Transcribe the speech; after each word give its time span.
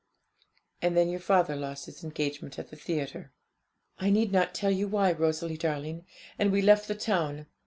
'And 0.81 0.97
then 0.97 1.09
your 1.11 1.19
father 1.19 1.55
lost 1.55 1.85
his 1.85 2.03
engagement 2.03 2.57
at 2.57 2.69
the 2.71 2.75
theatre, 2.75 3.31
I 3.99 4.09
need 4.09 4.31
not 4.31 4.55
tell 4.55 4.71
you 4.71 4.87
why, 4.87 5.11
Rosalie 5.11 5.57
darling, 5.57 6.07
and 6.39 6.51
we 6.51 6.63
left 6.63 6.87
the 6.87 6.95
town. 6.95 7.45